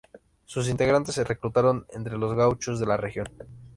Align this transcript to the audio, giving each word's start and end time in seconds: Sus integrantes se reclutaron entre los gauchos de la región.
Sus 0.45 0.67
integrantes 0.67 1.13
se 1.13 1.23
reclutaron 1.23 1.85
entre 1.93 2.17
los 2.17 2.33
gauchos 2.33 2.79
de 2.79 2.87
la 2.87 2.97
región. 2.97 3.27